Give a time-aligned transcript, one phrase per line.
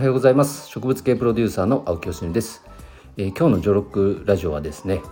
[0.00, 0.66] おはようございます。
[0.68, 2.64] 植物系プロデューサーの青木よしです、
[3.18, 5.02] えー、今日のジョロックラジオはですね、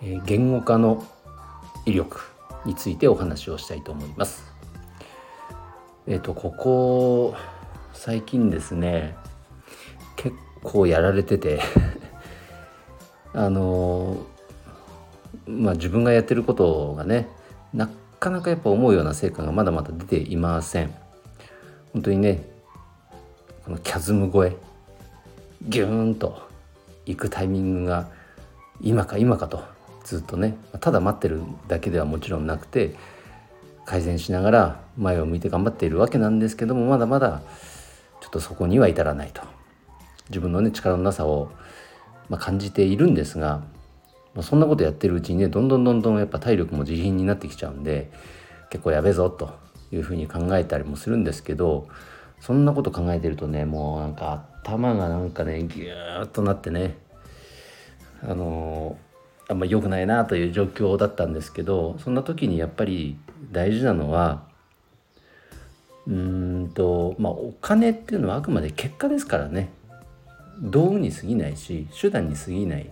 [0.00, 1.04] えー、言語化の
[1.84, 2.20] 威力
[2.64, 4.44] についてお話をしたいと思います。
[6.06, 7.34] えっ、ー、とここ
[7.92, 9.16] 最近ですね
[10.14, 11.60] 結構やられてて
[13.34, 14.18] あの
[15.48, 17.28] まあ自分がやってることがね
[17.74, 17.90] な
[18.20, 20.94] かなかやっぱ思うような成果がまだまだ出ていません。
[21.92, 22.55] 本当にね
[23.66, 24.56] このキャズム越え
[25.68, 26.40] ギューンと
[27.04, 28.08] 行くタイミングが
[28.80, 29.64] 今か今かと
[30.04, 32.94] ずっとねただ待ってるだけではもちろんなくて
[33.84, 37.42] 改善しながら前を向いて頑張っているわけなんですけどもまだまだ
[38.20, 39.42] ちょっとそこには至らないと。
[40.28, 41.50] 自分のね力のなさを、
[42.28, 43.62] まあ、感じているんですが、
[44.34, 48.12] まあ、そんなことやってるうちにねどんどんどんどんやっぱ体力も自信になってきちゃうんで
[48.70, 49.54] 結構やべえぞと
[49.92, 51.88] いうふうに考えたりもするんですけど
[52.40, 56.96] そんなこと考えてるとねもうなんか頭がなんかねギューッとなってね
[58.22, 58.98] あの
[59.48, 63.18] あんま良くないなという状況だったんですけどそんな時にやっぱり
[63.52, 64.44] 大事なのは
[66.06, 69.70] うんとまあお金っていうのはあくまで結果ですからね。
[70.58, 72.90] 道具に過ぎないし手段に過ぎない。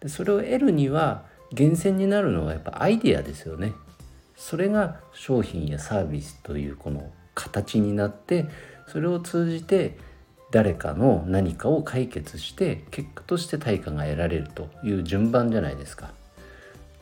[0.00, 3.72] でそれを得るには源泉になるのはやっぱアイデアですよね。
[4.36, 8.46] それが商品やサービスというこの形になって
[8.88, 9.96] それを通じて
[10.50, 16.12] 誰かの何かを解決して結果として対価が得られるという順番じゃないですか。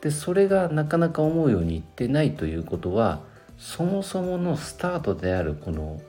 [0.01, 3.21] でそれがなかなか思うようにいってないということは
[3.57, 6.01] そもそものスタートであるこの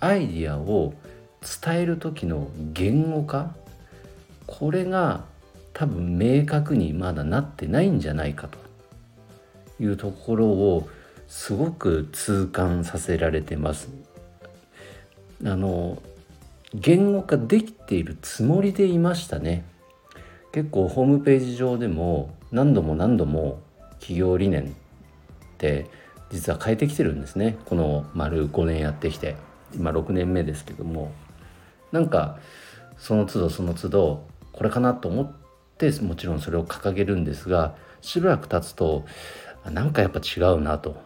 [0.00, 0.94] アイディアを
[1.62, 3.54] 伝える時の言語化
[4.46, 5.24] これが
[5.72, 8.58] 多分明確にまだなってないんじゃないかと
[9.80, 10.88] いうところを
[11.28, 13.88] すごく痛感させられてます
[15.44, 16.02] あの
[16.74, 19.64] 言語化できているつもりでいましたね。
[20.52, 23.60] 結構ホームページ上でも何度も何度も
[24.00, 24.66] 企業理念っ
[25.58, 25.86] て
[26.30, 27.58] 実は変えてきてるんですね。
[27.66, 29.36] この丸5年やってきて。
[29.74, 31.12] 今6年目ですけども。
[31.92, 32.38] なんか
[32.98, 35.32] その都度その都度これかなと思っ
[35.78, 39.04] てもちろんそれを掲げるんですがしばらく経つと
[39.70, 41.04] なんかやっぱ違うなと。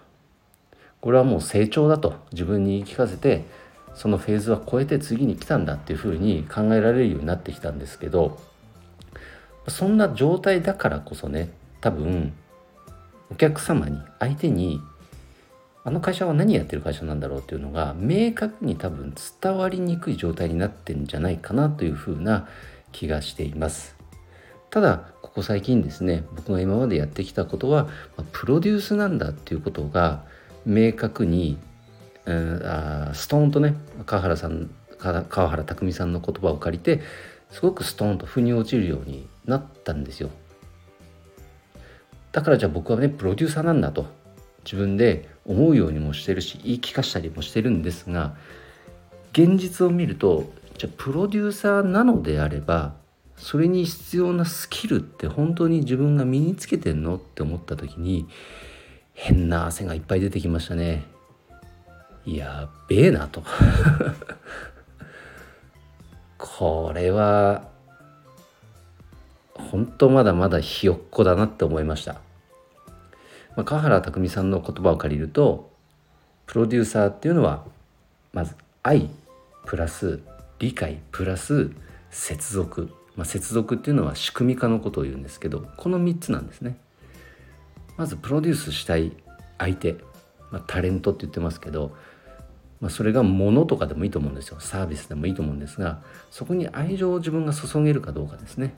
[1.00, 3.44] これはもう成長だと自分に言い聞かせて
[3.94, 8.40] そのフェーズは超えて次に来たんだっていうふうに考えられるようになってきたんですけど
[9.68, 12.32] そんな状態だからこそね多分
[13.30, 14.80] お客様に相手に
[15.82, 22.48] あの会社は何やってる会社なんだろうっていうのが明確に多分伝わりにくい状態になってんじゃないかなというふうな
[22.92, 23.96] 気がしています。
[24.68, 27.88] ただここ最近ですね僕が今までやってきたことは
[28.32, 30.22] プロデュースなんだっていうことが
[30.66, 31.58] 明確に
[32.26, 33.74] うん、あストーンとね
[34.06, 37.00] 川原さん川原拓海さんの言葉を借りて
[37.50, 40.30] すごくストーンと腑に落ちるようになったんですよ
[42.32, 44.06] だからじゃあ僕はねプロデューサーなんだと
[44.64, 48.36] 自分で思うようにもしてるし言い聞かしたりもしてるんですが
[49.32, 52.94] 現実を見るとじゃあプロデューサーなのであれば
[53.36, 58.28] それに必要なスキルって本当に自分が身につけてんのって思った時に
[59.14, 61.04] 変な汗がいっぱい出てきましたね。
[62.24, 63.42] やべえなと。
[66.38, 67.68] これは
[69.54, 72.14] 本当まだまだひよっこだなって思いました、
[73.56, 75.70] まあ、川原拓海さんの言葉を借りると
[76.46, 77.64] プロデューサーっていうのは
[78.32, 79.10] まず愛
[79.66, 80.20] プラス
[80.58, 81.70] 理解プラス
[82.10, 86.76] 接続、まあ、接続っていうのは仕組み化のことを言うんですけどこの3つなんですね。
[87.96, 89.12] まずプロデュースしたい
[89.58, 89.96] 相手、
[90.50, 91.94] まあ、タレントって言ってますけど
[92.80, 94.58] まあ、それが物とかでもいいと思うんですよ。
[94.58, 96.00] サービスでもいいと思うんですが
[96.30, 98.74] そこに愛情を自分が注げるかどうかですね。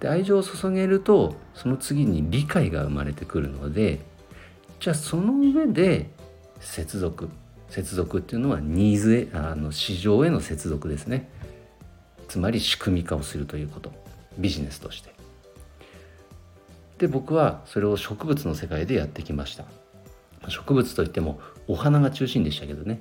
[0.00, 4.00] で愛情を注げるとその次に理解が生まれてくるので
[4.80, 6.10] じゃあその上で
[6.60, 7.28] 接続
[7.68, 11.28] 接続っていうのはニーズへあの市場への接続ですね。
[12.26, 13.92] つまり仕組み化をするということ。
[14.38, 15.12] ビジネスとして。
[16.96, 19.66] で僕はそれを植物の世界でやってきました。
[20.48, 23.00] 植物といってもお花が中心でしたけどね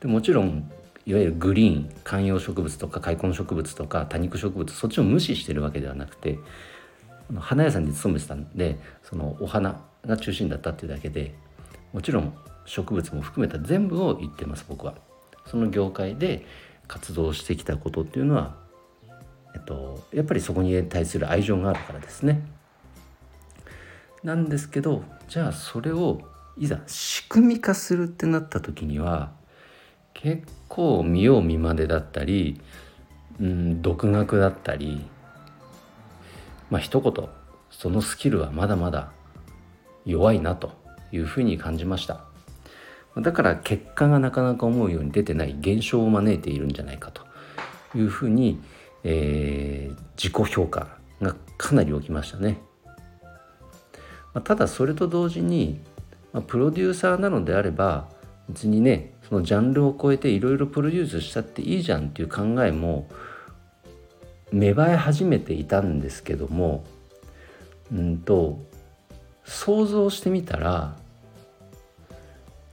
[0.00, 0.70] でもちろん
[1.04, 6.38] いわゆるグリーン観葉植物とか開墾植物とか多肉植物そっちを無視してるわけではなくて
[7.38, 11.34] 花屋さんに勤めてたんでそのお花が中心だったっていうだけで
[11.92, 12.32] もちろん
[12.64, 14.94] 植物も含めた全部を言ってます僕は。
[15.46, 16.46] その業界で
[16.86, 18.54] 活動してきたことっていうのは、
[19.54, 22.42] えっと、やっぱりそこに対する愛情があるからですね。
[24.22, 25.02] なんですけど
[25.32, 26.20] じゃあそれを
[26.58, 29.32] いざ仕組み化するってなった時には
[30.12, 32.60] 結構見よう見までだったり、
[33.40, 35.06] うん、独学だったり
[36.68, 37.28] まあ一言
[37.70, 39.10] そのスキルはまだまだ
[40.04, 40.72] 弱いなと
[41.12, 42.26] いうふうに感じました
[43.16, 47.22] だから結果がなかなか思うように出てない現象を招いているんじゃないかと
[47.96, 48.60] いうふうに、
[49.02, 52.58] えー、自己評価がかなり起きましたね。
[54.34, 55.80] ま、ただそれと同時に、
[56.32, 58.08] まあ、プロデューサーなのであれば
[58.48, 63.08] 別にねそのジャンルを超えていろいろプロデュースしたっていいじゃんっていう考えも
[64.52, 66.84] 芽生え始めていたんですけども
[67.92, 68.58] うんと
[69.44, 70.96] 想像してみたら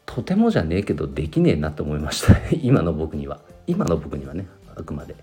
[0.05, 2.35] とてもじゃねえけどできねえなと思いました。
[2.63, 3.39] 今の僕には。
[3.67, 5.15] 今の僕にはねあくまで。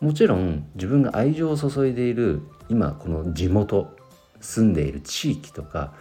[0.00, 2.40] もちろん自分が愛情を注いでいる
[2.70, 3.94] 今この地元
[4.40, 5.92] 住んでいる地域とか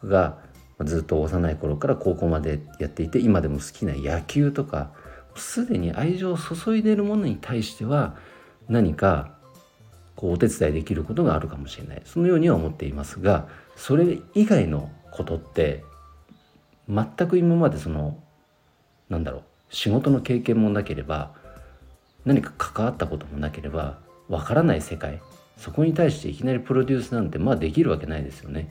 [0.00, 0.38] 僕が
[0.82, 4.90] ずっと幼い頃から高校までやっていて今でも好きな野球とか
[5.36, 8.16] すでに愛情を注いでいるものに対しては
[8.68, 9.34] 何か
[10.16, 12.02] こうお手伝いできることがあるかもしれない。
[12.04, 15.84] そのようには思っていますがそれ以外のことって
[16.88, 18.18] 全く今までその
[19.08, 21.32] なんだろう仕事の経験もなければ
[22.24, 23.98] 何か関わったこともなければ
[24.28, 25.20] わからない世界
[25.56, 28.68] そこに対していきなりプロデュースなんてまあできるわけないですよね。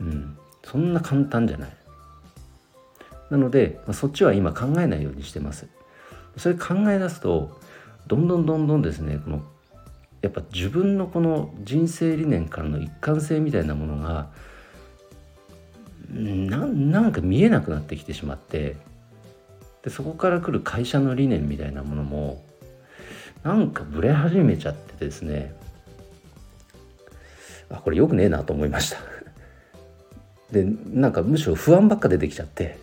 [0.00, 1.76] うん、そんな簡単じゃない。
[3.30, 5.66] なので、まあ、そっちは今考えないようにしてます。
[6.36, 7.60] それ考え出すと
[8.06, 9.42] どんどんどんどんですねこの
[10.22, 14.28] やっぱ自分のこの人生理念からの一貫性みたいなものが
[16.10, 18.76] ななんか見えなくなってきてしまって
[19.82, 22.44] でそこから来る会社の理念みたいなものも
[23.42, 25.54] なんかブレ始めちゃってですね
[27.70, 28.98] あこれよくねえなと思いました。
[30.52, 32.78] でなんかむしろ不安ばっか出てきちゃって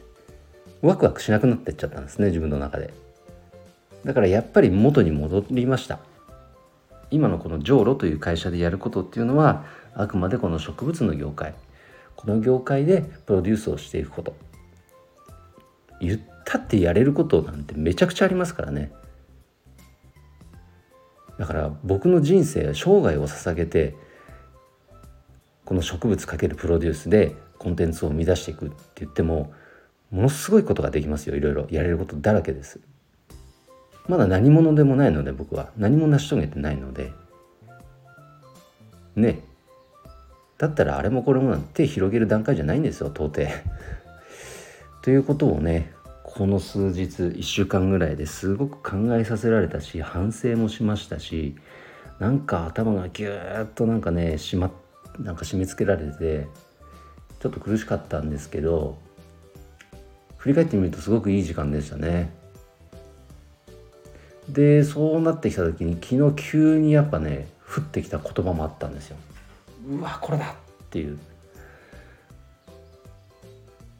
[0.82, 2.94] ワクワクしなくなってっちゃったんですね自分の中で。
[4.04, 6.00] だからやっぱり元に戻りました。
[7.12, 11.54] 今のこのジョーロという会社でやることっていうのはあくまでこの植物の業界。
[12.16, 14.36] この業界でプロデュースをしていくこと。
[16.00, 18.92] 言ったってやれることなんてめちゃくちゃありますからね。
[21.38, 23.96] だから僕の人生生涯を捧げて
[25.66, 29.54] この植物かけるプロデュースでコンテンツを生み出していくって言っても
[30.12, 31.36] ものすごいことができますよ。
[31.36, 31.68] いろいろ。
[31.72, 32.80] やれることだらけです。
[34.08, 35.72] まだ何者でもないので僕は。
[35.78, 37.14] 何も成し遂げてないので。
[39.16, 39.40] ね。
[40.58, 43.08] だったらあれもこれもなんて手広げる段階じゃないんですよ。
[43.08, 43.48] 到底。
[45.02, 45.94] ということをね
[46.24, 51.56] この数日1週間ぐらいですごく考えさせられたし反省もしましたし
[52.20, 54.72] なんか頭がギューッとなんかねしま
[55.24, 56.48] なんか締め付けられて
[57.40, 58.98] ちょっと苦しかったんですけど
[60.38, 62.32] 振り返ってみるとすごくいい時間でしたね。
[64.50, 69.18] でそうなってきた時に昨日急にやっぱね降ってきた言葉もあったんですよ。
[69.88, 70.56] うわこれだっ
[70.90, 71.18] ていう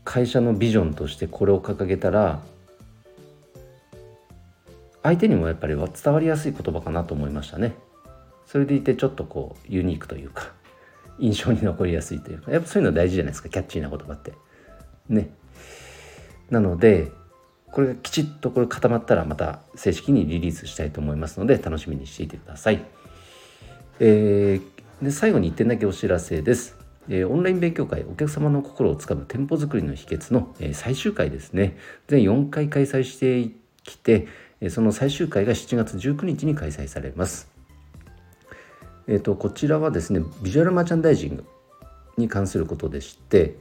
[0.04, 2.42] 会社のビジョンとしてこれを掲げたら
[5.04, 7.76] 相手にもやっぱり伝わりやすい言葉かなと思いましたね。
[8.46, 10.52] それでいてちょっとこうユニークというか
[11.22, 14.34] 印象に残りやすいというかやっぱそういうの大事じゃないですかキャッチーな言葉って。
[15.08, 15.30] ね。
[16.50, 17.12] なので
[17.72, 22.84] これがきちっとこれ固まったらまた正式にリリースしたいと思いますので楽しみにしていてください。
[24.00, 26.78] えー、で最後に1点だけお知らせです。
[27.08, 31.76] えー、オンライン勉強会お客様の心をつかむ店舗作りの秘訣の、えー、最終回ですね
[32.08, 33.52] 全4回開催して
[33.84, 34.28] きて、
[34.60, 37.51] え、その最終回が7月19日に開催されます。
[39.08, 41.46] えーと、こちらはですねビジュアルマーチャンダイジング
[42.18, 43.56] に関することでして、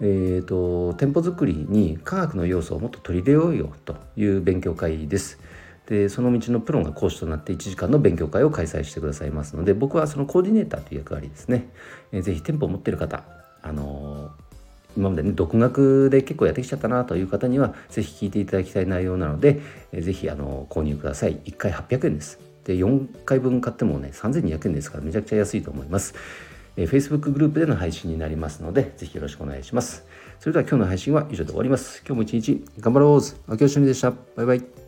[0.00, 5.38] えーと、店舗作りに科学の要素をもっと取り入れようよという勉強会です。
[5.86, 11.68] でその道のプロが講師となって1時間の勉強会を開催してくださいますので僕はそのコーディネーターという役割ですね。
[12.12, 13.22] えー、ぜひ店舗を持っている方、
[13.62, 14.30] あのー、
[14.96, 19.60] 今までね独学で結構やってきちゃったなという方にはぜひ聞いていただきたい内容なので、
[19.92, 26.14] えー、ぜひあの購入ください1回800円ですで4回分買ってもね3200円ですからめちゃくちゃ安いと思います
[26.76, 30.04] えー、Facebook グループでの配信になりますので、ぜひよろしくお願いします。
[30.38, 32.02] それでは今日の配信は以上で終わります。
[32.06, 34.12] 今日も一日頑張ろう秋吉でした。
[34.36, 34.85] バイバイ。